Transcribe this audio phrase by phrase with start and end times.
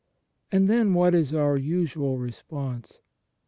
[0.51, 2.97] And then what is our usual response?